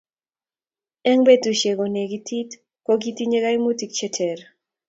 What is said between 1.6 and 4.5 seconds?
konekitit kokitinye kaimutik che terter